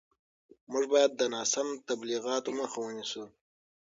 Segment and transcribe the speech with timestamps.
[0.71, 3.23] موږ باید د ناسم تبلیغاتو مخه ونیسو.